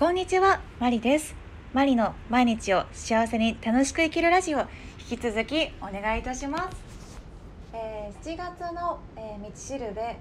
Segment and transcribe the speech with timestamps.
[0.00, 1.34] こんにちは、マリです。
[1.74, 4.60] マリの毎日を幸せに楽しく生きるラジオ、
[5.10, 6.78] 引き続きお願いいたします。
[7.74, 10.16] えー7月の、えー道しるべ、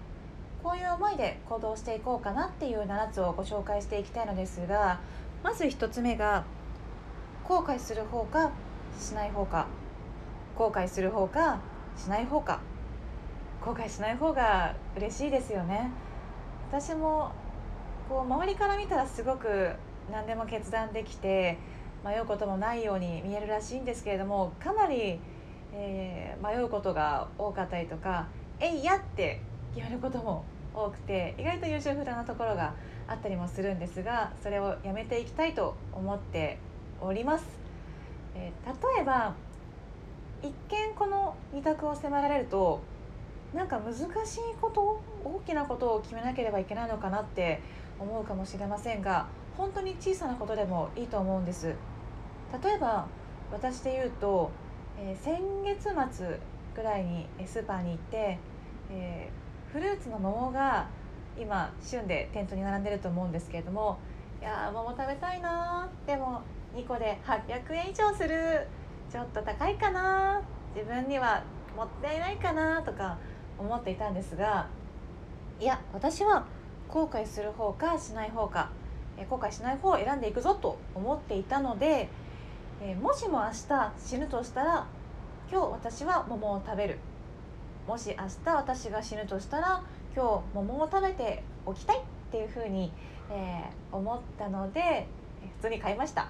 [0.62, 5.00] こういう思いで行動していこうかなっていう7つをご紹介していきたいのですが、
[5.44, 6.44] まず1つ目が、
[7.48, 8.52] 後悔する方か
[9.00, 9.66] しない方か、
[10.58, 11.62] 後悔する方か
[11.96, 12.60] しない方か、
[13.62, 15.90] 後悔しない方が嬉しいですよね。
[16.70, 17.32] 私も
[18.10, 19.70] こう周りから見たらすごく
[20.12, 21.60] 何でも決断できて
[22.04, 25.20] 迷うこともないように見えるらしいんですけれどもかなり、
[25.74, 28.28] えー迷うことが多かったりとか
[28.60, 29.42] 「えいや!」って
[29.76, 32.74] 決めることも多くて意外と優柔不断なところが
[33.08, 36.58] あったりもするんですがそれをやめていきたいと思って
[37.02, 37.46] おります。
[38.36, 39.36] えー例えば
[40.42, 42.80] 一見この2択を迫られると
[43.54, 44.08] なんか難しい
[44.62, 47.62] こと大きなことを決めなければいけないのかなって
[48.00, 51.76] 思うかもしれませんが本当に小さなことでもいいと思うんです。
[52.64, 53.08] 例えば
[53.52, 54.52] 私で言うと、
[55.00, 56.40] えー先月末
[56.76, 58.38] ぐらいにスーパーに行って、
[58.92, 60.88] えーフルーツの桃が
[61.40, 64.00] 今旬で店頭に並んでると思うんですけれども
[64.42, 66.42] いや桃食べたいなでも
[66.76, 68.68] 2個で800円以上する。
[69.12, 70.40] ちょっと高いかな
[70.76, 71.44] 自分には
[71.76, 73.18] もったいないかなとか
[73.60, 74.68] 思っていたんですが
[75.60, 76.46] いや私は
[76.88, 78.70] 後悔する方かしない方か
[79.30, 82.08] 後悔しない方を選んでいくぞと思っていたので、
[83.02, 84.88] もしも明日死ぬとしたら
[85.52, 87.00] 今日私は桃を食べる。
[87.86, 89.84] もし明日私が死ぬとしたら
[90.16, 92.02] 今日桃を食べておきたいっ
[92.32, 92.92] ていうふうに、
[93.30, 95.08] えー思ったので
[95.58, 96.30] 普通に買いました。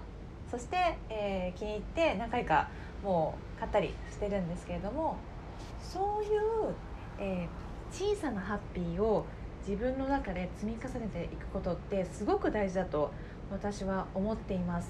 [0.49, 2.69] そして、えー気に入って何回か
[3.03, 5.17] もう買ったりしてるんですけれども
[5.80, 6.31] そういう、
[7.19, 9.25] えー小さなハッピーを
[9.67, 13.11] 自分の中で積み重ねていくことってすごく大事だと
[13.51, 14.89] 私は思っています、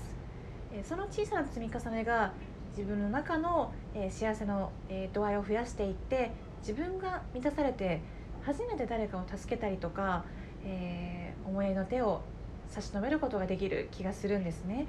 [0.74, 2.34] えーその小さな積み重ねが
[2.76, 8.02] 自分の中の、えー幸せの、えー度合いを増やしていって自分が満たされて
[8.42, 10.26] 初めて誰かを助けたりとか、
[10.66, 12.22] えー思いの手を
[12.68, 14.86] 差し伸べることができる気がするんですね。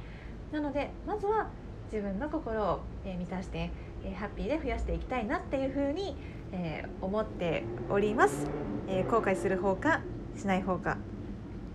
[0.53, 1.49] なのでまずは
[1.93, 3.71] 自分の心を、えー満たして、
[4.05, 6.17] えーハッピーで増やしていきたいなっていうふうに、
[6.53, 8.47] えー思っております、
[8.89, 10.01] えー後悔する方か
[10.37, 10.97] しない方か。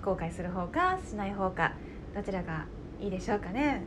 [0.03, 1.73] 後悔する方かしない方か。
[2.15, 2.65] どちらが
[3.01, 3.81] いいでしょうかね。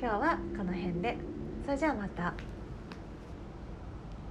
[0.00, 1.16] 今日はこの辺で。
[1.64, 2.34] それじゃあまた。